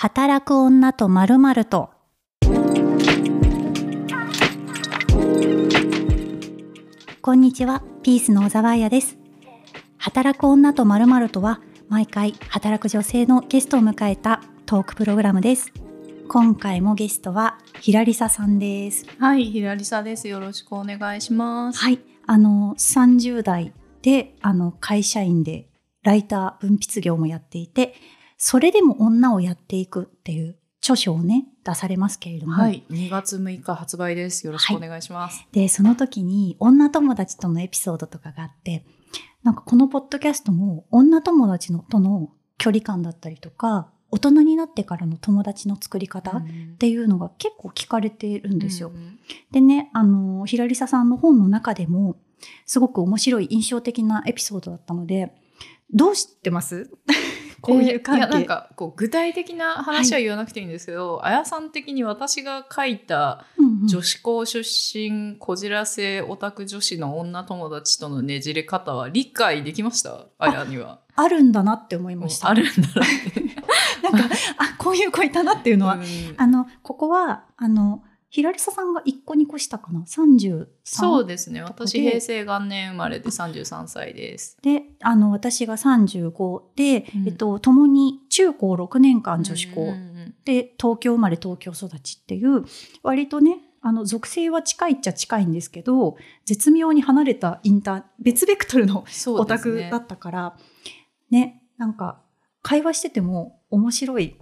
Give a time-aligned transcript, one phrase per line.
[0.00, 1.90] 働く女とまるまると。
[7.20, 9.18] こんにちは、ピースの小沢彩です。
[9.96, 15.72] 働く女とまるまるとは、毎回働く女性のゲストを迎えたトークプログラムです。
[16.28, 19.04] 今回もゲストはひらりささんです。
[19.18, 20.28] はい、ひらりさです。
[20.28, 21.80] よろしくお願いします。
[21.80, 23.72] はい、あの30代
[24.02, 25.68] であの会社員で
[26.04, 27.96] ライター文筆業もやっていて、
[28.38, 34.46] それでも女をやっていくっていう著書をね出されますけれども、はい、2月6日発売です。
[34.46, 35.44] よろしくお願いします。
[35.52, 38.86] でその時に女友達とのエピソードとかがあって、
[39.42, 48.88] なんかこのポッドキャストも女友達のとの距離感だったりとか、大人になってからの友達の作り方っうんていうのが結構聞かれてるんですよ。
[48.88, 49.18] うん
[49.50, 52.16] でね、あの、ひらりささんの本の中でも、
[52.64, 55.34] すごく面白い印象的なエピソードだったので、
[55.92, 56.90] どう知ってます？
[57.60, 58.22] こういう関係。
[58.22, 63.44] えーいやなんかこう具体的な話は言わなくていいんですけど、あやさん的に私が書いた
[63.86, 70.26] 女子校出身こじらせオタク女子の女友達とのねじれ方は理解できました？
[70.38, 71.00] あやには。
[71.16, 72.48] あるんだなって思いました。
[72.48, 72.84] あるんだなっ
[73.32, 73.42] て。
[74.02, 76.02] なんか、あ、こういう子いたなっていうのは、うん
[76.36, 80.66] あの、ここは、あの、ひらりささんが1個2個したかな ?33?
[80.84, 81.62] そうですね。
[81.62, 84.58] 私で平成元年生まれで33歳です。
[84.62, 92.64] で、あの、私が35で、うんえっと、共に中高6年間女子校、うんうんうんで、東京生まれ東京育ちっていう、
[93.02, 100.56] 割とね、あの、属性は近いっちゃ近いんですけど、絶妙に離れたインター、別ベクトルのオタクだったから、
[101.30, 102.22] ね、なんか、
[102.62, 104.36] 会話してても面白い。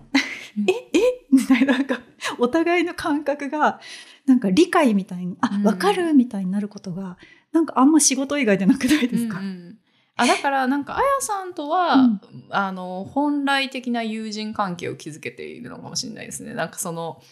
[0.58, 0.72] うんえ？
[0.72, 1.26] え？
[1.30, 2.00] みたいな、なんか、
[2.38, 3.80] お互いの感覚が、
[4.26, 5.62] なんか理解みたいに、あう、ん。
[5.64, 7.16] わかるみたいになることが、
[7.52, 9.78] なんかあんま仕事以外でなくないですか、うんうん。
[10.16, 12.20] あだからなんかあやさんとは、うん。
[12.50, 16.54] あの本来的な友人関係を築けているのかもしれないですね。
[16.54, 17.22] なんかその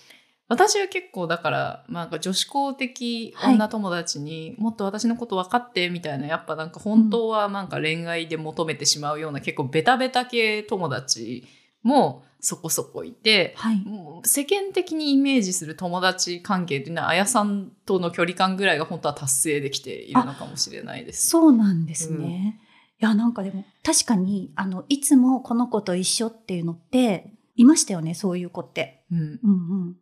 [0.47, 11.47] 私は結構だから、まあ、なんか女子校的女友達にもっと私のこと分かってみたいなやっぱなんか本当はなんか恋愛で求めてしまうような結構ベタベタ系友達
[11.83, 13.83] もそこそこいて、はい。
[13.85, 21.27] もう世間的にイメージする友達関係っていうのはあやさんとの距離感ぐらいが本当は達成できているのかもしれないです。
[21.29, 22.61] そうなんですね。
[23.01, 29.05] いや、なんかでも、確かに、あの、いつもこの子と一緒っていうのって、いましたよね、そういう子って。
[29.11, 29.97] うんうんうん。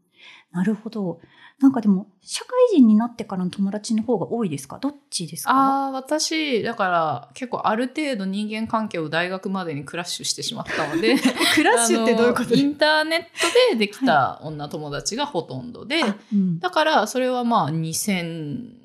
[0.51, 1.21] なるほど。
[1.63, 4.79] なんかでも、社会人になってからの友達の方が多いですか？
[4.79, 5.53] どっちですか？
[5.53, 11.15] ああ私だから結構ある程度人間関係を大学までにクラッシュしてしまったので
[11.55, 12.55] クラッシュってどういうこと？
[12.55, 16.59] インターネットでできた女友達がほとんどで、あうん。
[16.59, 18.81] だからそれはまあ2000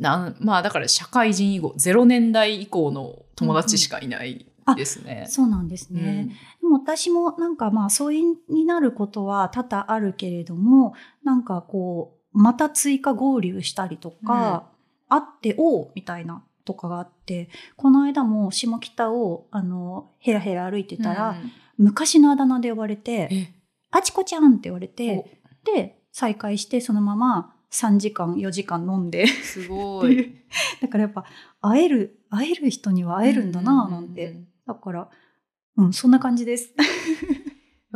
[0.00, 5.26] なんまあだから社会人以後0年代以降の友達しかいないですね。
[5.28, 6.30] そうなんですね。
[6.60, 10.94] でも私もなんかまあ疎遠になることは多々あるけれども、
[11.24, 14.68] なんかこう、また追加合流したりとか、
[15.08, 23.52] あっておうみたいなとかがあって、この間も下北をあの、ヘラヘラ歩いてたら、うん昔のあだ名で呼ばれて、え
[23.90, 30.36] あちこちゃんって言われて、で、再会してそのまま3時間、4時間飲んで、おすごい。
[30.80, 31.24] だからやっぱ
[31.60, 34.26] 会える、会える人には会えるんだなぁなんて。
[34.26, 35.08] うううんだから、
[35.76, 36.72] うん、そんな感じです。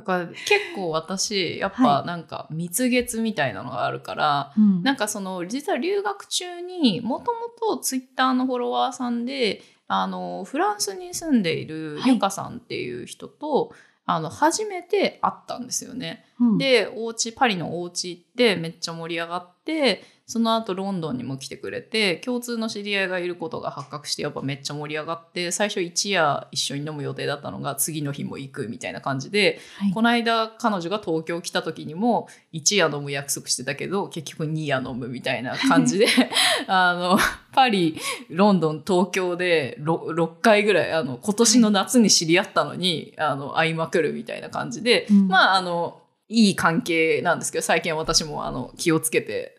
[0.07, 4.83] だから結構私やっはぱなんか蜜月みたいなのがあるから、うん。
[4.83, 12.15] なんかその実は留学中にもともとツイッターのフォロワーさんであのフランスに住んでいるはい。
[12.15, 13.73] ゆかさんっていう人と、
[14.09, 16.25] あの初めて会ったんですよね。
[16.39, 29.93] うん、でお家パリのお家行ってめっちゃ盛り上がってその後ロンドンにも来てくれて共通の知り合いがいることが発覚してやっぱめっちゃ盛り上がって最初一夜一緒に飲む予定だったのが次の日も行くみたいな感じではい。
[29.93, 36.07] この間彼女が東京来た時にも1夜飲む約束してたけど結局2夜飲むみたいな感じで
[36.67, 37.19] あの
[37.53, 37.97] パリ
[38.29, 45.29] ロンドン東京で 6, 6回ぐらいあの今年の夏に知り合ったのに、あの会いまくるみたいな感じで、うん。
[45.29, 49.56] まああのいい関係なんですけど最近私もあの気をつけて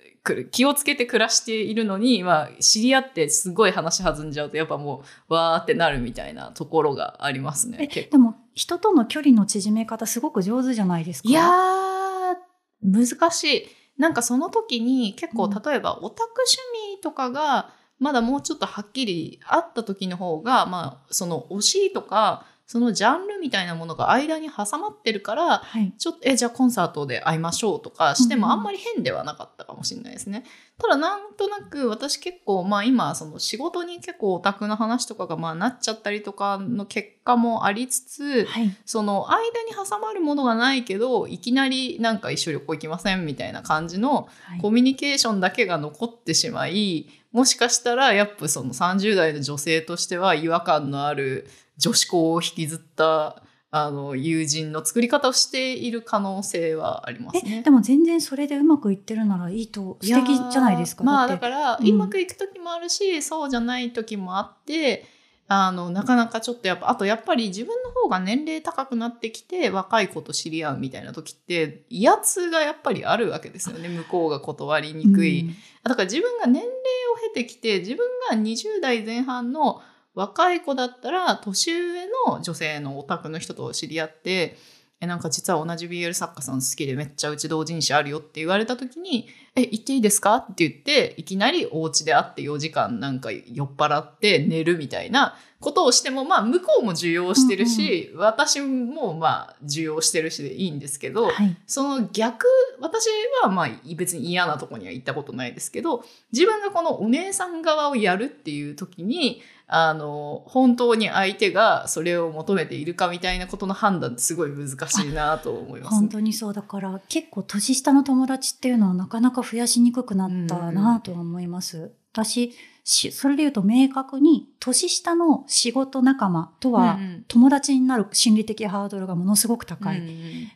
[0.51, 7.87] 気をつけて暮らしているのに、まあ、知り合ってすごい話弾んじゃうとやっぱもうわーってなるみたいなところがありますね。
[8.11, 11.29] でも人との距離の縮め方すごく上手じゃないですか？
[11.29, 12.35] いやー、
[12.83, 13.67] 難しい。
[13.97, 16.57] なんかその時に結構うん例えばオタク趣
[16.95, 25.93] 味とかがまだもうちょっとはっきりあった時の方が、まあその推しとかそのジャンルみたいなものが間に挟まってるから、はい。
[25.97, 30.43] ちょっと、え、じゃあコンサートで会いましょうとかしてもあんまり変ではなかったかもしれないですね。
[30.77, 38.75] ただなんとなく私結構、まあ今、その仕事に結構オタクな話とかがまあなっちゃったりとかの結果もありつつ、はい。
[38.85, 57.61] その間に挟まるものがないけど、いきなりなんか一緒旅行行きませんみたいな感じのはいコミュニケーションだけが残ってしまい、もしかしたらやっぱその30代の女性としては違和感のある女子校を引きずったあの友人の作り方をしている可能性はありますえ、ね。
[57.63, 61.03] でも全然それでうまくいってるならいいと素敵じゃないですか。
[61.03, 65.05] まあだから、うんうまくいく時もあるしそうじゃない時もあって
[65.49, 75.41] あのなかなかちょっとやっぱあとやっぱり自分の方が年齢高くなってきて若い子と知り合うみたいな時って威圧がやっぱりあるわけですよね向こうが断りにくい。
[75.41, 79.81] うんだから自分が年齢を経てきて自分が20代前半の
[80.17, 84.57] 若い子だったら年上の女性のオタクの人と知り合って
[84.99, 101.57] えなんか実は同じ BL 作家さん好きでめっちゃうち同人誌あるよって言われた時に「え行っていいですか?」って言っていきなりお家で会って4時間なんか酔っ払って寝るみたいなことをしてもまあ向こうも受容してるし、私もまあ受容してるしでいいんですけど、はい。
[101.65, 102.45] その逆
[102.79, 103.07] 私
[103.41, 121.91] はまあ別に嫌なとこには行ったことないですけど自分がこのお姉さん側をやるっていう時にあの本当に相手がそれを求めているかみたいなことの判断ってすごい難しいなと思います、ね本当にそうだから結構年下の友達っていうのはなかなか増やしにくくなったなと思います。
[122.13, 122.53] 私
[122.89, 130.01] それで言うと明確に年下の仕事仲間とはうんうん友達になる心理的ハードルがものすごく高い。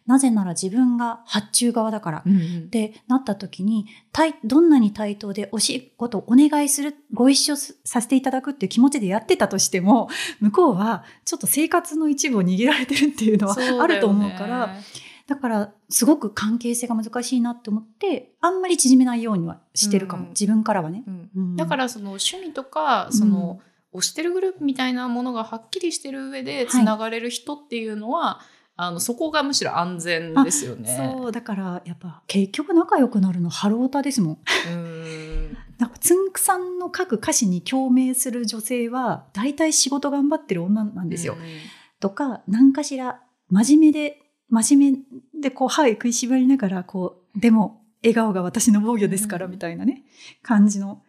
[0.05, 2.23] なぜなら自分が発注側だから。
[2.25, 14.75] うんうんってなった時に対どんなに対等でお仕事をお願いするご一緒すさせていただくっていう気持ちでやってたとしても向こうはちょっと生活の一部を握られてるっていうのはあると思うから
[15.27, 20.29] だからすごく関係性が難しいなって思ってあんまり縮めないようにはしてるかも、うん。
[20.29, 21.03] 自分からはね。
[21.07, 21.29] うん。
[21.35, 21.55] うん。
[21.55, 23.59] だからその趣味とかその、
[23.93, 28.39] 推してるグループみたいなものがはっきりしてる上でつながれる人っていうのは、
[28.77, 30.95] あのそこがむしろ安全ですよね。
[30.97, 31.31] そう。
[31.31, 34.37] だからやっぱ結局仲良くなるのハロータですもん。
[34.71, 35.57] うん。
[35.77, 41.33] なんかつんくさんの書く歌詞に共鳴する女性は大体仕事頑張ってる女なんですよ。
[41.33, 41.39] うん。
[41.99, 44.20] とか何かしら真面目で
[44.51, 44.93] 真面
[45.33, 50.03] 目でこう歯食いしばりながらこうでも笑顔が私の防御ですからうんみたいなね、
[50.43, 51.01] 感じの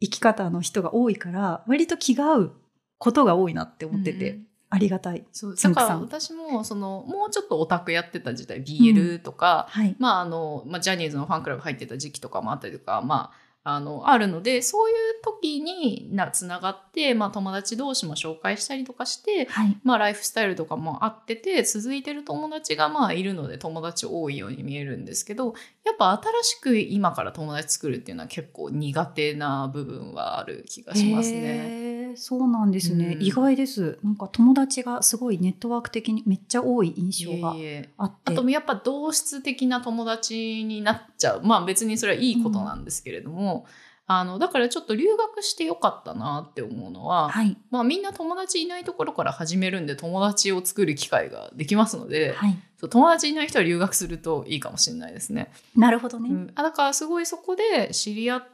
[0.00, 2.52] 生き方の人が多いから割と気が合う
[2.98, 5.24] ことが多いなって思ってて、うんありがたい。
[5.30, 9.94] そうだから私もそのもうちょっとオタクやってた時代 BL とか、はい。
[9.98, 19.76] まああのまあ、ジャニーズのファンクラブ入ってた時期とかもあったりとか、まあ、あのあるのでそういう時になつながって、まあ、友達同士も紹介したりとかして、はい。
[19.82, 25.54] まあ、ライフスタイルとかも合ってて続いてる友達がまあいるので友達多いように見えるんですけど
[25.84, 31.95] やっぱ新しく今から友達作るっていうのは結構苦手な部分はある気がしますね。
[32.16, 33.98] そうなんですね、うん意外です。
[34.02, 37.90] なんか友達がすごいネットワーク的にめっちゃ多い印象があって。
[37.98, 43.66] あとやっぱ同質的な友達になっちゃうまあ別にそれはいいことなんですけれども、
[44.06, 47.56] あのだからちょっと留学してよかったなって思うのは、はい。
[47.70, 52.56] まあ、みんな友達いないところから始めるんで友達を作る機会ができますので、はい。
[52.78, 55.50] そう友達いない人は留学するといいかもしれないですね。
[55.74, 56.30] なるほどね。
[56.30, 58.44] うん、あだからすごいそこで知り合っ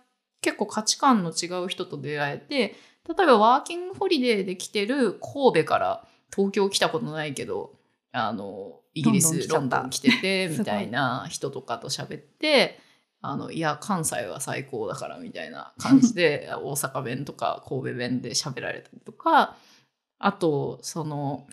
[0.43, 2.75] 結構価値観の違う人と出会えて
[3.09, 7.75] 例えばワーキングホリデーで来てる神戸から東京来たことないけど
[8.13, 12.79] あのイギリスロンドン来てて みたいな人とかと喋って
[13.21, 19.57] あのいや関西は最高だからみたいな感じで 大阪弁とか神戸弁で喋られたりとか
[20.19, 21.47] あとその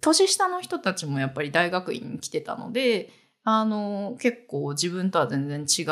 [0.00, 3.10] 年下の人たちもやっぱり大学院に来てたので
[3.46, 5.82] あの結構自分とは全然違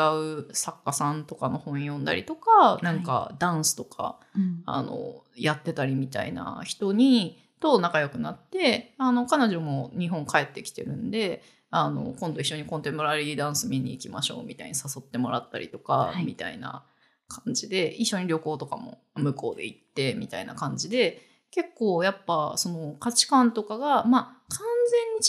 [0.41, 2.83] う作家さんとかの本読んだりとか、い。
[2.83, 4.63] なんかダンスとかうん。
[4.65, 16.25] あのやってたりみたいな人にと仲良くなってあの彼女も日本帰ってきてるんであの今度一緒にコンテンポラリーダンス見に行きましょうみたいに誘ってもらったりとか、はい。
[16.25, 16.83] みたいな
[17.27, 21.21] 感じで一緒に旅行とかも向こうで行ってみたいな感じで
[21.53, 24.59] 結構やっぱその価値観とかがまあ完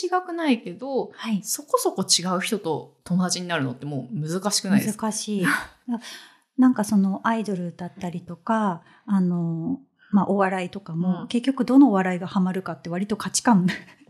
[0.01, 1.41] 全に違くないけどはい。
[1.43, 5.07] そこそこ違う人と友達になるのってもう難しくないですか？
[5.07, 5.43] 難しい。
[5.43, 5.49] な
[6.57, 13.67] なんかそのアイドルだったりとか、あの、まあお笑いとかも、うん結局どのお笑いがハマるかって割と価値観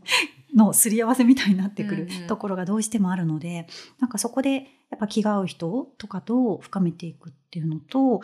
[0.56, 3.68] のすり合わせみたいになってくるうんうんところがどうしてもあるので、
[4.00, 8.22] なんかそこでやっぱ気が合う人とかと深めていくっていうのと、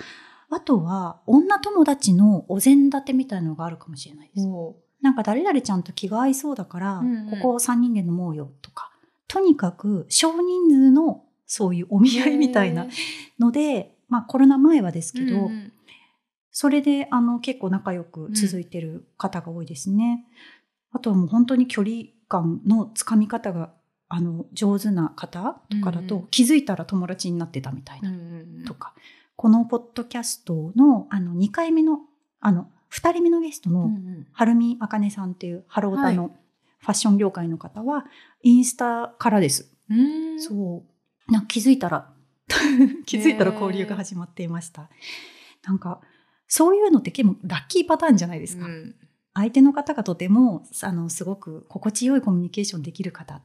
[0.52, 4.48] あとは女友達のお膳立てみたいなのがあるかもしれないです。
[5.02, 7.40] なんか誰々ちゃんと気が合いそうだから、うんうん。
[7.42, 8.92] ここ3人で飲もうよとか、
[9.28, 12.88] とにかく少人数のそういうお見合いみたいな
[13.40, 15.74] ので、まあコロナ前はですけど、うんうん。
[16.52, 20.26] それであの結構仲良く続いてる方が多いですね。
[20.92, 23.72] あとはもう本当に距離感のつかみ方が
[24.10, 26.28] あの上手な方とかだと、うんうん。
[26.28, 28.66] 気づいたら友達になってたみたいうんなうんうん。
[28.66, 28.94] とか、
[29.36, 32.00] このポッドキャストのあの2回目の
[32.40, 33.90] あの2人目のゲストの
[34.34, 36.32] はるみあかねさんっていうハロータはの
[36.80, 38.06] ファッション業界の方は
[38.44, 39.72] インスタからです。
[39.90, 40.84] うーんそ
[41.30, 41.32] う。
[41.32, 42.12] な気づいたら、
[43.06, 44.90] 気づいたら交流が始まっていました。
[45.64, 46.02] なんか、
[46.48, 48.66] そういうのって結構ラッキーパターンじゃないですか。
[48.66, 48.96] うん
[49.34, 53.42] 相手の方がとても、あの、すごく心地よいコミュニケーションできる方。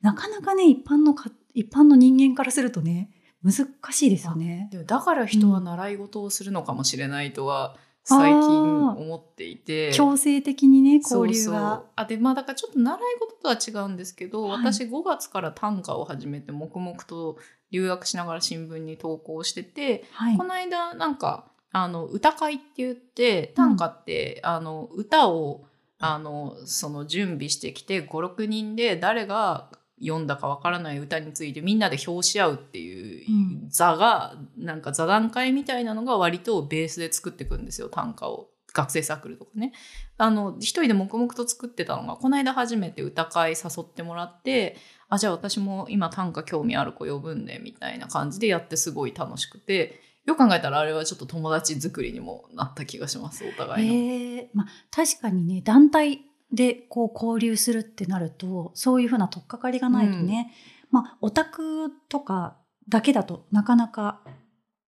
[0.00, 3.10] なかなかね、一般のか、一般の人間からするとね、
[3.42, 4.70] 難しいですよね。
[4.86, 9.92] だから人は習い事をするのかもしれないとは最近思っていて。
[9.92, 11.82] 強制的にね、交流そうそうが。
[11.96, 17.36] あでまあだからちょっと習い事とは違うんですけど、はい私5月から短歌を始めて黙々と
[17.72, 20.44] 留学しながら新聞に投稿してて、はいこ。
[20.44, 25.64] の間なんかあの歌会って言って短歌って、あの歌を
[25.98, 39.72] あのその準備してきて56人で誰が読んだかわからない歌についてみんなで評し合うっていううん座が、なんか座談会みたいなのが割とベースで作っていくんですよ短歌を学生サークルとかね。
[40.18, 44.76] あの一人で黙々と作ってたのがこの間初めて歌会誘ってもらって
[45.08, 53.94] あじゃあ私も今短歌興味ある子呼ぶんでみたいな感じでやってすごい楽しくてよく考えたらあれはちょっと友達作りにもなった気がしますお互いの。
[53.94, 56.22] ええまあ確かにね団体
[56.52, 60.52] でこう交流するってなるとそういうふうな取っかかりがないとね、
[60.90, 62.56] まあオタクとか
[62.88, 64.20] だけだとなかなか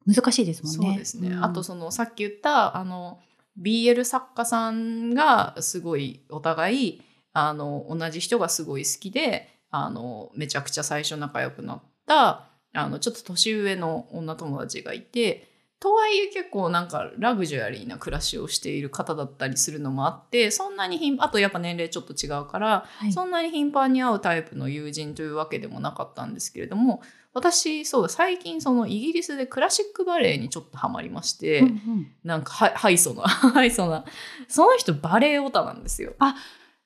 [0.07, 0.89] 難しいですもんね。
[0.89, 1.45] そうですね、ん。
[1.45, 3.19] あとそのさっき言ったあの
[3.61, 15.48] BL 作家さんがすごいお互いあの同じ人がすごい好きであのめちゃくちゃ最初仲良くなったあのちょっと年上の女友達がいて
[15.81, 23.13] とはいえ結構なんかラグジュアリーな暮らしをしている方だったりするのもあってそんなに頻あとやっぱ年齢ちょっと違うからはい。
[23.13, 27.01] そんなに頻繁に会うタイプの友人というわけでもなかったんですけれども
[27.33, 32.13] 私そうだ最近そのイギリスでクラシックバレエにちょっとハマりまして、うんうん。
[32.25, 34.05] なんかはハイソなハイソな
[34.49, 36.15] その人バレエオタなんですよ。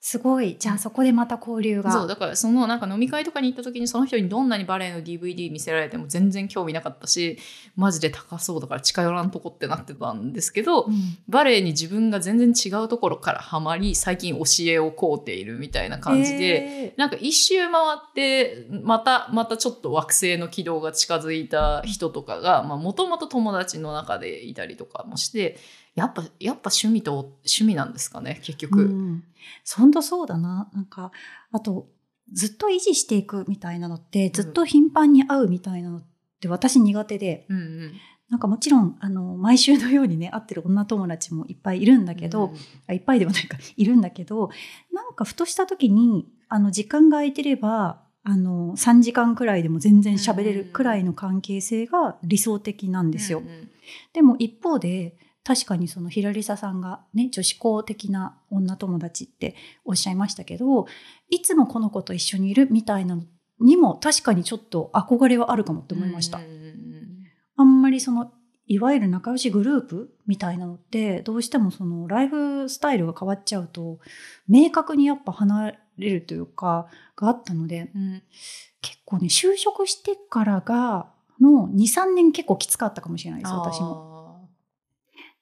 [0.05, 1.93] すごいじゃあそこでまた交流が。
[1.93, 7.39] そうだからそのなんか飲み会とかに行った時にその人にどんなにバレエの DVD 見せられても全然興味なかったし
[7.77, 10.95] マジで高そうだから近寄らんとこってなってたんですけど、うん。
[11.29, 25.59] バレエに自分が全然違うところからハマり最近教えを請うているみたいな感じで、えなんか一周回ってまたまたちょっと惑星の軌道が近づいた人とかがもともと友達の中でいたりとかもして
[25.95, 28.83] やっぱやっぱ趣味と趣味なんですかね結ー局。
[28.83, 29.25] うん
[29.77, 30.71] 本当そうだな。
[30.73, 31.11] なんか
[31.51, 31.89] あと
[32.33, 36.05] ずっと維持していくみたいなのってずっと頻繁に会うみたいなのっ
[36.41, 37.47] て私苦手で。
[37.49, 37.93] うんうん
[38.31, 42.57] なんかもちろん、あの、毎週のようにね、会ってる女友達もいっぱいいるんだけど、うん
[42.87, 44.49] あいっぱいではないか、いるんだけど、
[44.91, 53.41] なんかふとした時に、あの、時間が空いてれば、あの、3時間くらいでも全然喋れるくらいの関係性が理想的なんですよ。
[53.41, 53.71] うんうん
[54.15, 60.87] でも一方で、確かにそのヒラリサさんがね、女子校的な女友達っておっしゃいましたけど、
[61.31, 63.23] いつもこの子と一緒にいるみたいなの
[63.61, 66.41] にも確かにちょっと憧れはあるかもって思いました。
[67.57, 68.33] あんまりその
[68.67, 73.99] いわゆる仲良しグループみたいなのってどうしてもそのライフスタイルが変わっちゃうと
[74.49, 78.23] 明確にやっぱ離れるというかがあったのでうん
[78.81, 84.12] 結構ね就職してからがの23年結構きつかったかもしれないです私も。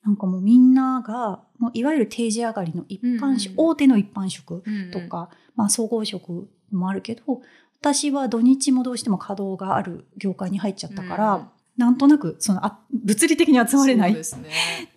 [0.03, 7.23] あなんかもうみんながもういわゆる定時上がりの一般職、うんうん大手の一般職ーうんとか、まあ総合職もあるけど
[7.81, 14.13] 私は土日もどうしても稼働がある業界に入っちゃったから、うんなんとなくそのあ物理的に集まれない。
[14.13, 14.21] ね。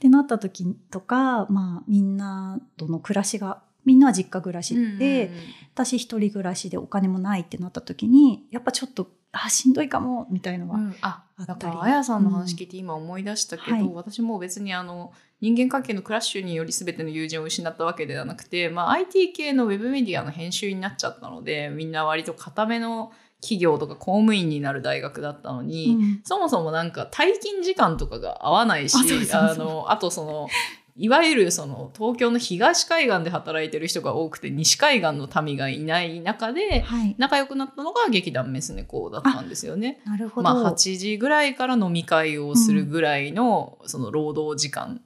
[0.02, 5.30] てなった時とか、まあみんなとの暮らしがみんなは実家暮らしで、うんうんうん。
[5.74, 11.60] 私一人暮らしでお金もないってなった時にやっぱちょっとあしんどいかもみたいのは、うん、ああったり。
[11.60, 13.92] だからあやさんの話聞いて今思い出したけど、はい。
[13.94, 15.12] 私も別にあの
[15.42, 23.12] 人間関係のクラッシュにより全ての友人を失ったわけではなくて、まあ、IT 系のウェブメディアの編集になっちゃったのでみんな割と固めの
[23.42, 26.22] 企業とか公務員になる大学だったのに、うん。
[26.24, 28.96] そもそもなんか退勤時間とかが合わないし
[29.34, 30.48] あのあとその
[30.96, 40.02] いわゆるその東京の東海岸で働いてる人が多くて西海岸の民がいない中ではい仲良くなったのが劇団メスネコだったんですよね。
[40.06, 45.02] なるほど、まあ、8時ぐらいから飲み会をするぐらいのその労働時間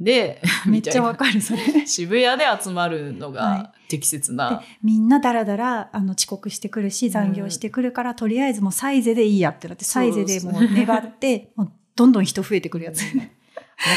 [0.00, 1.62] で、 めっちゃわみかるそれ。
[1.86, 4.50] 渋谷で集まるのはが適切な。
[4.50, 11.52] でみんなだらだらあの遅刻してくるし残業してくるから、とりあえずもうサイゼでいいやってなってサイゼでもう粘って
[11.96, 13.33] どんどん人増えてくるやつね。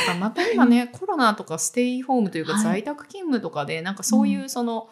[0.07, 2.63] なんかまた今ね、コロナとかステイホームというかはい。
[2.63, 4.89] 在宅勤務とかで、なんかそういうその、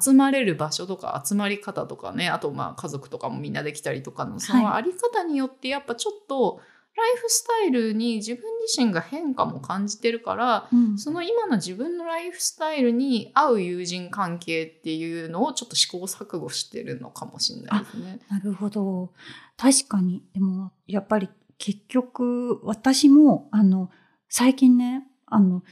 [0.00, 6.60] 集まれる場所とか集まり方とかねあとまあ家族とかもみんなできたりとかのそのあり方によってやっぱちょっと
[6.96, 10.98] ライフスタイルに自分自身が変化も感じてるからうん。
[10.98, 18.18] その今の自分のライフスタイルに合う友人関係っていうのをちょっと試行錯誤してるのかもしれないですね。
[18.28, 19.12] なるほど。
[19.56, 20.24] 確かに。
[20.34, 23.90] でもやっぱり結局私もあの
[24.28, 25.62] 最近ねあの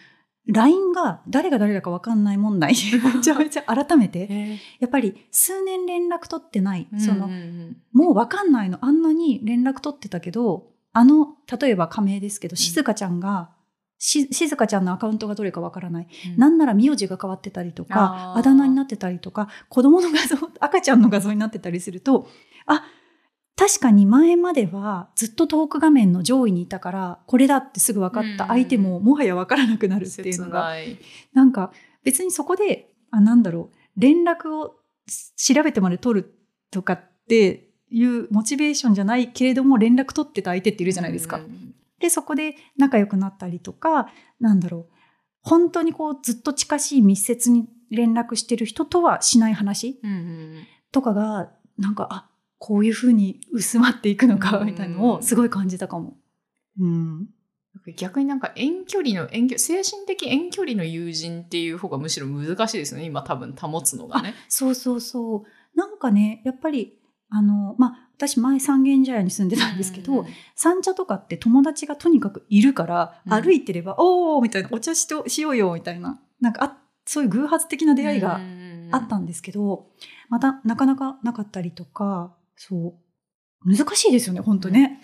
[0.47, 2.75] LINE が誰が誰だか分かんない問題
[3.15, 7.77] めちゃめちゃ改めてやっぱり数年連絡取ってない、そのうんうん。
[7.93, 13.51] もう分かんないのあんなに連絡取ってたけどあの例えば仮名ですけど静香ちゃんが、
[13.99, 16.39] し静香ちゃんのアカウントがどれか分からない、うん。
[16.39, 22.29] なんなら名字が変わってたりとかあだ名になってたりとか子供の画像赤ちゃんの画像になってたりすると
[22.67, 22.85] あ
[23.57, 30.75] 確かに前まではずっとトーク画面の上位にいたからこれだってすぐ分かった相手ももはや分からなくなるっていう切のが
[31.33, 31.73] なんか
[32.05, 34.75] 別にそこであなんだろう連絡を
[35.37, 36.35] 調べてまで取る
[36.71, 41.39] とかっていうモチベーションじゃないけれども連絡取ってた相手っているじゃないですか。
[41.39, 44.93] うんでそこで仲良くなったりとかなんだろう
[45.41, 50.67] 本当にこうずっと近しい密接に連絡してる人とはしない話うんうん。
[50.93, 56.17] とかがなんかあこういうふうに薄まっていくのかうんみたいのをすごい感じたかも。
[56.79, 57.29] うん、
[57.97, 64.35] 逆になんか遠距離の遠距精神的遠距離の友人っていう方がむしろ難しいですよね今多分保つのがね。
[64.49, 66.99] そうそうそうなんかねやっぱり
[67.31, 78.41] あのまあ私前三軒茶屋に住んでたんですけど、うん三茶とかって友達がとにかくいるから、うん歩いてれば「おお!」みたいな「お茶しとしようよ」みたいななんかあそういう偶発的な出会いが
[78.91, 79.91] あったんですけど、
[80.29, 83.07] またなかなかなかったりとかそう。
[83.65, 85.01] 難しいですよね本当ね。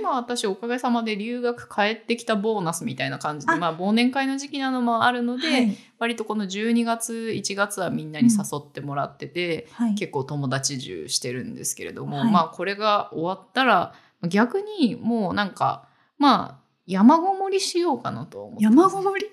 [0.00, 3.56] 今私おかげさまで留学帰ってきたボーナスみたいな感じであ。
[3.56, 5.76] まあ忘年会の時期なのもあるので、はい。
[5.98, 12.32] 割とこの12月1月はみんなに誘ってもらってて、はい、結構友達中してるんですけれども、はい。
[12.32, 13.94] まあこれが終わったら
[14.26, 19.26] 逆にもうなんかまあ山ごもりしようかなと思って山ごもり、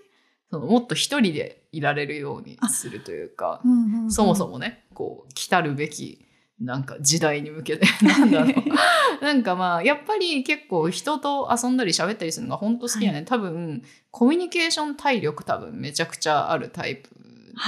[0.51, 4.11] そのもっと一人でいられるようにするというかうんうんうん。
[4.11, 6.26] そもそもねこう来たるべき
[6.59, 7.85] なんか時代に向けて。
[8.03, 8.53] なんだろう。
[9.23, 17.09] なんかまあやっぱり結構人と遊んだり喋ったりするのが本当好きなね、多分コミュニケーション体力多分めちゃくちゃあるタイプ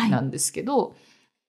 [0.10, 0.95] なんですけど、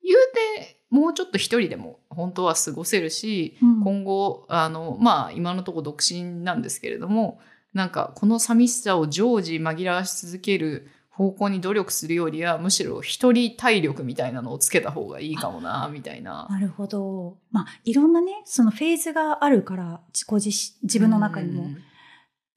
[0.03, 0.18] 言う
[0.59, 3.81] てもうちょっと一人でも本当は過ごせるし、うん。
[3.81, 7.40] 今後あのまあ今のところ独身なんですけれども
[7.72, 16.46] なんかこの寂しさを常時紛らわし続ける方向に努力するよりはむしろ一人体力みたいなのをつけた方がいいかもなみたいな。
[16.49, 17.37] なるほど。
[17.51, 21.77] まあいろんなねそのフェーズがあるから自己自自分の中にも、うん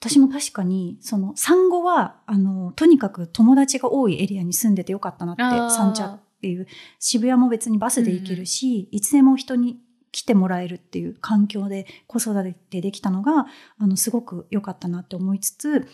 [0.05, 6.67] 私も確かにその産後はあのとにかく友達が多いエリアに住んでてよかったなって三茶っていう。
[6.99, 9.79] 渋谷も別にバスで行けるし、いつでも人に
[10.11, 15.87] 来てもらえるっていう環境で子育てできたのがあのすごく良かったなって思いつつ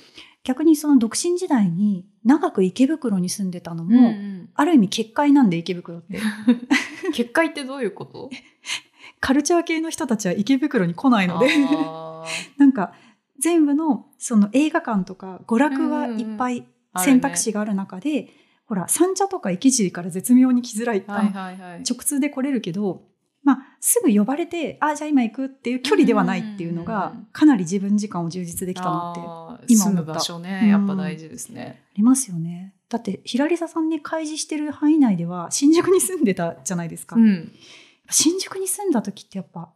[0.49, 4.49] 逆にその独身時代に長く池袋に住んでたのも、うんうん。
[4.55, 6.19] ある意味結界なんで池袋って。
[7.13, 8.31] 結界ってどういうこと？
[9.21, 11.49] カルチャー系の人たちは池袋に来ないので。
[12.57, 12.93] なんか
[13.37, 16.65] 全部のその映画館とか娯楽はいっぱい
[16.97, 18.29] 選択肢がある中で、
[18.65, 21.83] ほら三茶とか池尻から絶妙に来づらい、はいはいはい。
[21.87, 23.03] 直通で来れるけど、
[23.43, 31.83] まあ、すぐ呼ばれてあじゃあ今行くっていう距離ではないっていうのうんがうんうんかなり自分時間を充実できたなって今思った住む場所ね、やっぱ大事ですね。
[31.95, 32.75] りますよね。
[32.89, 37.15] だってひらりささんに開示してる範囲内では新宿に住んでたじゃないですか。
[37.15, 37.51] うん。
[38.09, 39.73] 新宿に住んだ時ってやっぱ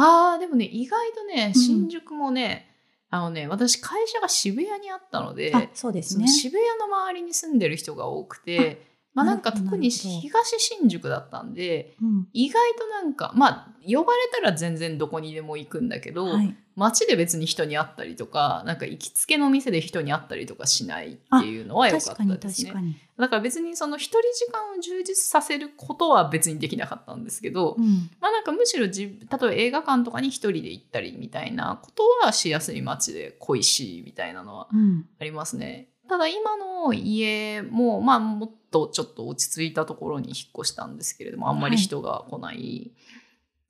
[0.00, 2.68] ああ、でもね、意外とね、うん新宿もね、
[3.10, 6.38] あのね、私、会社が渋谷にあったので、あそうですねその。
[6.38, 10.22] 渋谷の周りに住んでる人が多くて、まあなんか特に東
[10.58, 12.28] 新宿だったんで、うん。
[12.32, 22.72] 意外となんか、まあ、呼ばれたら全然どこにでも行くんだけど、はい、街で別に人に会ったりとか、なんか行きつけの店で人に会ったりとかしないっていうのは良かったですね。
[23.18, 28.08] だから別にその一人時間を充実させることは別にできなかったんですけど、うん。
[28.20, 35.06] まあなんかむしろじ例えば映画館とかに一人で行ったりみたいなことはしやすい街で恋しいみたいなのはうん。
[35.20, 35.88] ありますね。
[36.08, 42.92] ただ今の家もまあもっとちょっと落ち着いたところに引っ越したんですけれどもあんまり人が来ない。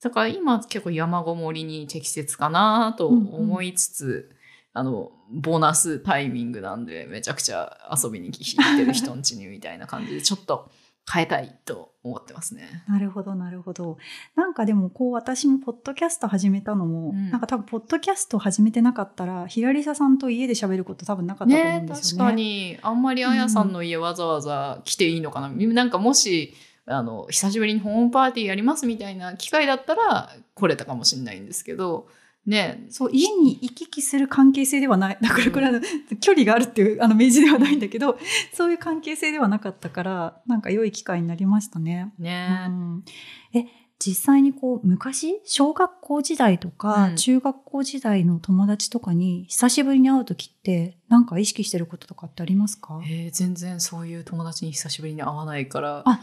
[0.00, 4.30] だから今結構山ごもりに適切かなと思いつつ、
[4.72, 10.70] あの、ボーナスタイミングなんで、めちゃくちゃ遊びに来てる人んちにみたいな感じで、ちょっと
[11.10, 12.84] 変えたいと思ってますね。
[12.86, 13.96] なるほど、なるほど。
[14.36, 22.24] なんかでも、こう、私もポッドキャスト始めたのも、うんなんか多分、ポッドキャスト始めてなかったら、ヒラリサさんと家で喋ること多分なかったと思うんねですよね。
[22.24, 25.48] 確かに、あんまりあやさんの家わざわざ来ていいのかな。
[25.48, 32.08] なんかもし、あの、久しぶりにホームパーティーやりますみたいな機会だったら来れたかもしれないんですけど、
[32.48, 35.18] ね、そう、家に行き来する関係性ではない。
[35.20, 35.80] だからこれは、
[36.18, 38.18] 距離があるっていう、あの、明示ではないんだけど、
[38.54, 42.12] そういう関係性ではなかったから、なんか良い機会になりましたね。
[42.18, 43.04] ね、うん。
[43.52, 43.66] え、
[43.98, 47.16] 実際にこう、昔、小学校時代とか、うん。
[47.16, 53.00] 中学校時代の友達とかに、久しぶりに会うときって、なんか意識してることとかってありますか？
[53.04, 56.20] えー全然そういう友達に久しぶりに会わないから、あ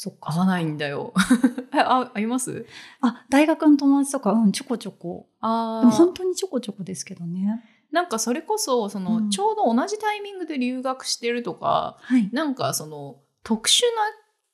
[0.00, 0.32] そっか。
[0.32, 1.12] 会わないんだよ。
[1.74, 2.66] えあ、会います？
[3.00, 5.28] あ、大学の友達とか、うん、ちょこちょこ。
[5.40, 7.64] あでも本当にちょこちょこですけどね。
[7.90, 12.30] なんかそれこそ、その、うんちょうど同じタイミングで留学してるとか、はい。
[12.32, 13.88] なんかその特殊な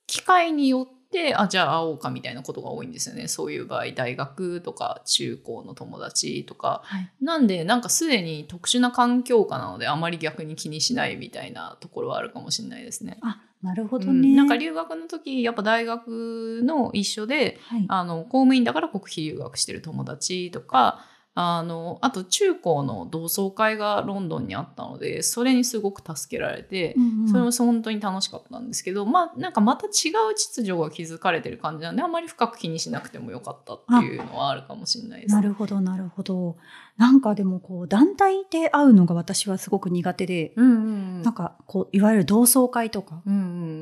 [0.06, 7.10] 機会によってあじゃあ会おうかみたいなことが多いんですよねそういう場合大学とか中高の友達とかはい。
[7.20, 13.18] なんでなんかすでに特殊な環境下なのであまり逆に気にしないみたいなところはあるかもしれないですね。
[13.22, 14.36] あ、なるほどうんね。
[14.36, 17.86] なんか留学の時やっぱ大学の一緒ではい。
[17.88, 35.40] あの公務員だから国費留学してる友達とかあのあと中高の同窓会がロンドンにあったのでそれにすごく助けられて、うんうんそれも本当に楽しかったんですけどまあなんかまた違う秩序が築かれてる感じなんであんまり深く気にしなくてもよかったっていうのはあるかもしれないですね。
[35.40, 36.56] なるほど、なるほど。
[36.96, 40.80] なんかでもこう、団体で会うのが私はすごく苦手で、うんうんう
[41.20, 43.36] んなんかこう、いわゆる同窓会とか、うんう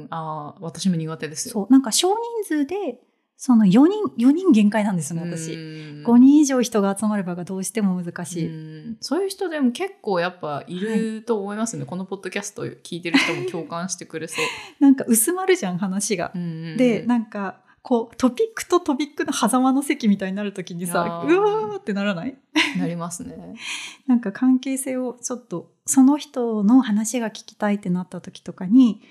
[0.04, 1.52] ん、ああ私も苦手ですよ。
[1.52, 3.00] そう、なんか少人数で、
[3.36, 3.80] その4人、
[4.18, 5.52] 4人限界なんですよね、私。
[5.54, 8.46] うん5人以上人が集まればがどうしても難しい。
[8.46, 14.44] うんそういう人でも結構やっぱいると思いますね、このポッドキャスト聞いてる人も共感してくれそう。
[14.82, 16.32] なんか薄まるじゃん、話が。
[16.34, 22.36] で、なんか、こう、トピックとトピックの狭間の席みたいになるときにさ、うわーってならない？
[22.78, 23.54] なりますね。
[24.06, 29.02] なんか関係性をちょっと、その人の話が聞きたいってなった時とかに、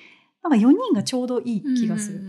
[0.42, 2.22] なんか4人がちょうどいい気がする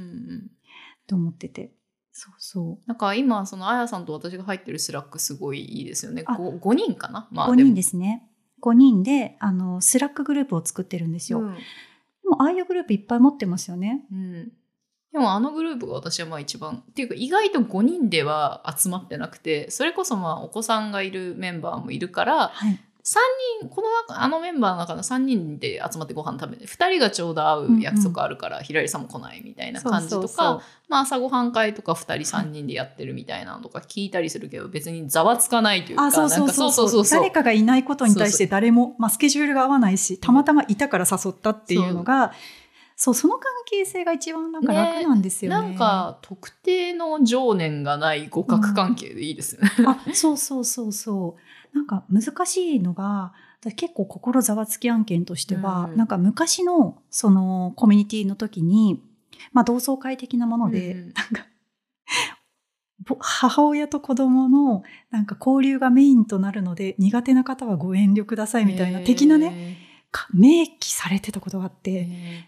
[1.06, 1.72] と思ってて。
[2.12, 2.86] そうそう。
[2.86, 6.22] なんか今そのあやさんと私が入ってる Slack すごいいいですよね。
[6.26, 7.28] あ 5, 5人かな？
[7.30, 8.28] ま5人ですすね。
[8.62, 11.40] 5人で、あの、 Slack グループを作ってるんですよ。
[11.40, 14.06] うんでも、ああいうグループいっぱい持ってますよね。
[14.12, 14.52] うん
[15.12, 22.80] でもあのグループが私はまあ一番っていうか意外と5人では集まってなくてそれこそまあお子さんがいるメンバーもいるからはい。
[23.04, 23.16] 3
[23.60, 36.10] 人この中あのメンバーの中の3人で集まってご飯食べて2人がちょうど会う約束あるから、ひらりさんも来ないみたいな感じとかまあ、朝ごはん会とか2人3人でやってるみたいなのとか聞いたりするけど別にざわつかないというか
[37.10, 42.32] 誰かがいないことに対して誰も、まあ、スケジュールが合わないし、たまたまいたから誘ったっていうのが、
[42.94, 45.56] そう、その関係性が一番なんか楽なんですよね。
[45.56, 49.70] なんか特定の情念がない互角関係でいいですよね。
[49.86, 51.40] あ、そうそうそうそう。
[51.74, 59.02] なんか難しいのが、私結構心ざわつき案件としては、うんなんか昔のそのコミュニティの時に、
[59.52, 61.46] まあ同窓会的なもので、うんなんか、
[63.04, 69.78] ぼ母親と子供のなんか交流がメインとなるので苦手な方はご遠慮くださいみたいな的なね、
[70.32, 71.96] 明記されてたことがあって、へ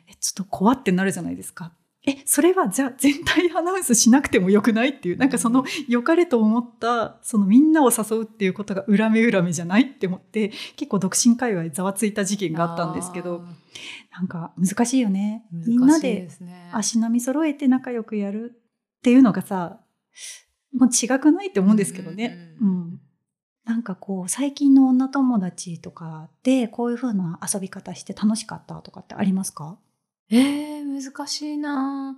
[0.08, 1.72] えちょっと怖ってなるじゃないですか。
[2.06, 13.44] え、それはじゃあ全体アナウンスしなくてもよくないっていう、なんかその良かれと思った、そのみんなを誘うっていうことが裏目裏目じゃないって思って、結構独身界隈ざわついた事件があったんですけど、
[14.12, 15.46] なんか難しいよね。
[15.50, 16.28] あーみんなで
[16.72, 18.52] 足並み揃えて仲良くやる
[18.98, 19.80] っていうのがさ、
[20.74, 22.36] もう違くないって思うんですけどね。
[22.60, 23.00] ううんん。
[23.64, 29.78] なんかこう、最近の女友達とかで、こういう風な遊び方して楽しかったとかってありますか？
[30.30, 32.16] えー、難しいな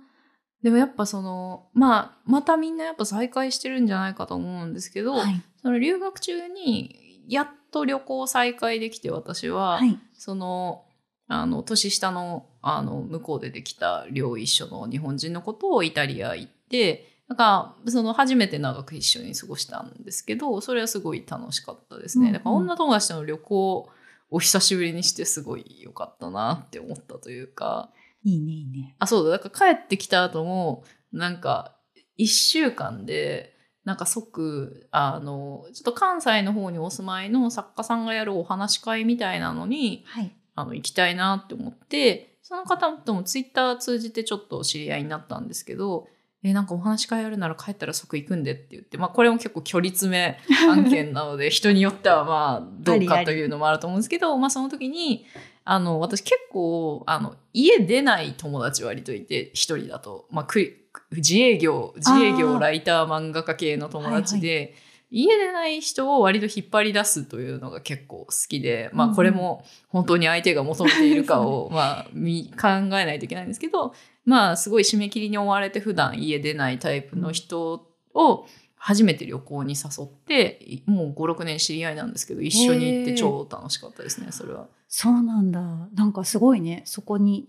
[0.63, 5.41] でもやっぱそのまあまたみんなやっぱ再会してるんじゃないかと思うんですけど、はい。
[5.61, 9.99] その留学中にやっと旅行再開できて私は、はい。
[10.13, 10.83] その
[11.27, 23.89] あの年下のあの向こうでできた寮一緒の日本人のことをイタリア行ってなんかその初めて長く一緒に過ごしたんですけどそれはすごい楽しかったですね、うんうんだから女友達との旅行
[24.29, 27.89] を久しぶりにしてすごい良かったなって思ったというか
[28.27, 28.95] いいね、いいね。
[28.99, 31.77] あそうだだから帰ってきた後もなんか
[32.19, 33.53] 1週間で
[33.85, 40.31] なんか即あのちょっと関西の方にお住まいの作家さんがやるお話し会みたいなのにはい。
[40.59, 46.07] あの行きたいなって思ってその方ともツイッター通じてちょっと知り合いになったんですけど
[46.43, 55.25] えなんかお話し会やるなら帰ったら即行くんでって言って、まあこれも結構距離詰め 案件なので、人によってはまあどうかというのもあると思うんですけど、まあその時に、
[55.65, 64.75] あの、私結構、あの、家出ない友達割といて、一人だと、まあく自営業、自営業、ライター、漫画家系の友達で、
[65.09, 73.93] 家出ない人を割と引っ張り出すというのが結構好きで、まあこれも本当に相手が求めているかを、まあ見考えないといけないんですけど、
[74.27, 84.67] まあすごい締め切りに追われて普段家出ないタイプの人を初めて旅行に誘って、いもう5、6年知り合いなんですけど、一緒に行って超楽しかったですね、それは。
[84.89, 85.61] そうなんだ。
[85.95, 86.83] なんかすごいね。
[86.85, 87.47] そこに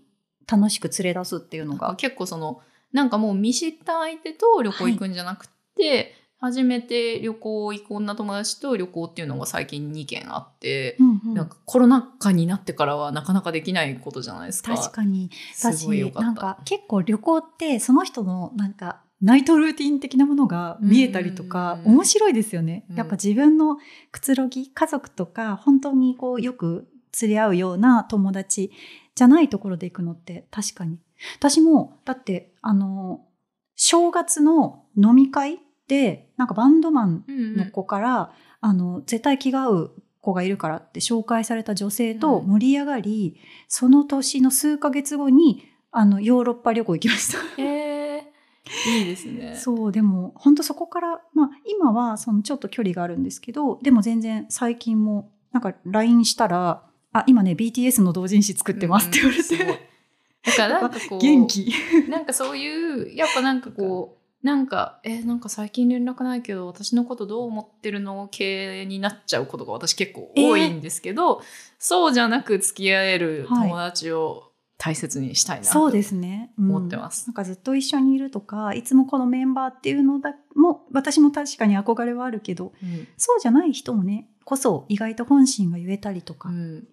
[0.49, 1.95] 楽しく連れ出すっていうのが。
[1.95, 2.61] 結構その、
[2.93, 14.75] なんかもう見知った相手と旅行行くんじゃなくて、初めて旅行行く女友達と旅行っていうのが最近2件あって、うんうんなんかコロナ禍になってからはなかなかできないことじゃないですか。
[14.75, 15.29] 確かに。
[15.53, 16.25] すごいよ私かった。
[16.25, 22.85] なんか結構旅行ってその人のなんかナイトルーティン的なものが見えたりとか、うん面白いですよね。
[22.89, 23.77] うんやっぱ自分の
[24.11, 28.71] くつろぎ、家族とか本当にこうよく釣り合うような友達
[29.13, 30.99] じゃないところで行くのって確かに。
[31.37, 33.25] 私もだってあの
[33.75, 37.55] 正月の飲み会でなんかバンドマンうんうん。
[37.57, 47.61] の子から、あの絶対気が合う子がいるからって紹介された女性と盛り上がり、その年の数ヶ月後にあのヨーロッパ旅行行きました。
[47.61, 47.65] へ
[48.17, 48.33] え
[48.87, 49.55] いいですね。
[49.59, 59.89] そうでも本当そこから、まあ、今はそのちょっと距離があるんですけどでも全然最近もなんか LINE したら「あ今ね BTS の同人誌作ってます」って言われうん
[60.43, 61.71] だからなんかこう、 元気。
[62.07, 71.41] なんかそういう、やっぱなんかこう、なんか、え、なんか最近連絡ないけど、私のことどう思ってるの系になっちゃうことが私結構多いんですけど、
[71.77, 76.75] そうじゃなく付き合える友達を大切にしたいなとそうですね、うん。
[76.75, 77.27] 思ってます。
[77.27, 83.07] なんかずっと一緒にいるとかいつもこのメンバーっていうのだも私も確かに憧れはあるけどうん。
[83.17, 86.87] そうじゃない人もねこそ意外と本心が言えたりとか、うん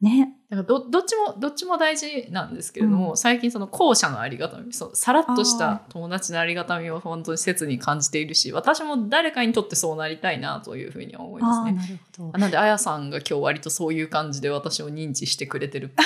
[0.00, 0.34] ね。
[0.50, 3.16] だからどどっちもどっちも大事なんですけれども、うん。
[3.16, 11.72] 最近その後者のありがたみそうさらっとしあた友達のありがたみを本当に切に感じているし私も誰かにとってそうなりたいなというふうには思いますね。
[11.72, 12.30] なるほど。
[12.34, 15.96] あなんであやさんが今日割とそういう感じで私を認知してくれてるって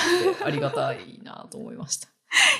[0.45, 2.07] ありがたいなと思いました。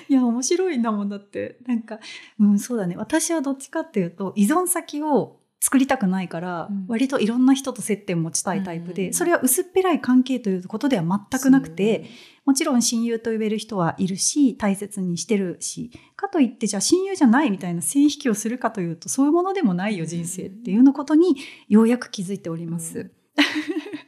[0.09, 1.57] いや面白いんだもんだって。
[1.65, 1.99] なんか
[2.39, 2.95] うんそうだね。
[2.97, 6.85] 私はどっちかっていうと依存先を作りたくないから、うん。
[6.87, 12.09] 割といろんな人と接点持ちたいタイプで、うんそれは薄っぺらい関係ということでは全くなくて、
[12.45, 21.35] もちろん親友と呼べる人はいるし大切にしてるしかといってじゃあ親友じゃないみたいな線引きをするかというとそういうものでもないよ人生っていうのことに
[21.69, 23.11] ようやく気づいております。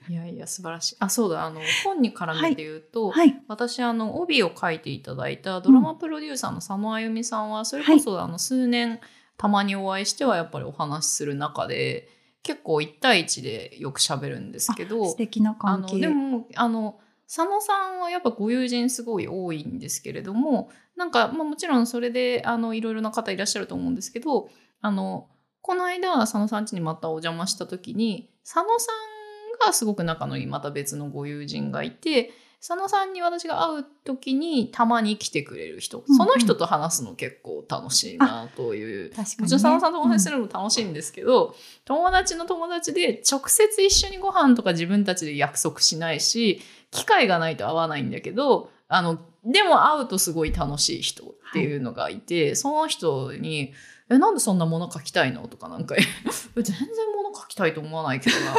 [0.10, 0.96] いやいや素晴らしい。
[1.00, 9.00] あそうだあの本に絡めて言うと、はい、私あの帯を書いていただいたドラマプロデューサーの佐野あゆみさんはそれこそ、あの数年
[9.44, 12.08] たまにお会いしてはやっぱりお話しする中で
[12.44, 24.48] 結構1対1でよく喋るんですけど素敵なあの関係でもあの佐野さんはやっぱご友人すごい多いんですけれどもなんか、まあ、もちろんそれであのいろいろな方いらっしゃると思うんですけど
[24.80, 25.28] あの
[25.62, 28.94] この間佐野さん家にまたお邪魔した時に佐野さ
[29.66, 32.32] んがすごく仲のいいまた別のご友人がいて
[32.66, 36.16] 佐野さんに私が会う時にたまに来てくれる人、うんうん。
[36.16, 39.10] その人と話すの結構楽しいなという。
[39.10, 53.74] 確かに、ね、もちろん佐野さんとお話しするのも楽しいんですけど、友達の友達で直接一緒にご飯とか自分たちで約束しないし機会がないと会わないんだけどあのでも会うとすごい楽しい人っていうのがいて、その人に
[54.14, 56.02] 「えなんでそんなもの書きたいの?」とかなんか「え
[56.56, 56.76] 全然
[57.16, 58.54] もの書きたいと思わないけどな」。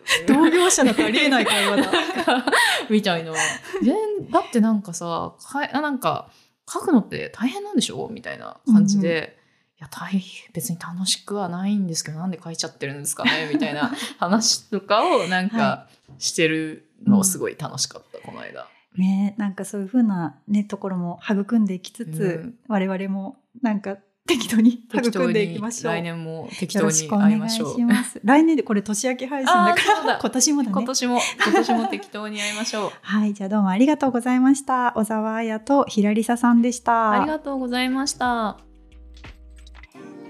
[0.26, 1.92] 同業者だとありえない会話だ。
[2.90, 3.32] みたいな。
[3.82, 6.30] 全だってなんかさかなんか
[6.72, 8.08] 書くのって大変なんでしょ？
[8.10, 9.38] みたいな感じで。
[9.78, 10.20] いや大変
[10.52, 13.48] 別に楽しくはないんですけどなんで書いちゃってるんですかね？
[13.50, 15.86] みたいな話とかをなんか
[16.18, 18.66] してるのすごい楽しかった、この間。
[18.98, 23.96] ねなんかそういうふうな、ね、ところも育んでいきつつ、うん我々もなんか
[24.30, 25.92] 適当に育んでいきましょう。
[25.92, 27.76] 来年も適当に会いましょう。
[28.22, 30.72] 来年でこれ年明け配信だから今年もだね。
[30.72, 32.90] 今年も今年も適当に会いましょう。
[33.02, 34.92] はい、じゃあどうもありがとうございました。
[34.94, 37.10] 小沢彩と平里沙さんでした。
[37.12, 38.58] ありがとうございました。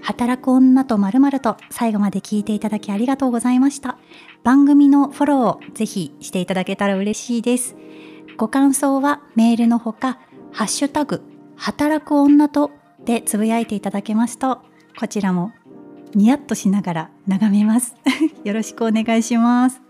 [0.01, 3.99] 働く女とまるまると最後まで聞いていただきありがとうございました。
[4.43, 7.75] 番組のフォローをぜひしていただけたら嬉しいです。
[8.35, 10.17] ご感想はメールのほか、
[10.51, 11.21] ハッシュタグ、
[11.55, 12.71] 働く女と
[13.05, 14.61] でつぶやいていただけますと、
[14.99, 15.51] こちらも
[16.13, 17.95] ニヤッとしながら眺めます。
[18.43, 19.80] よろしくお願いします。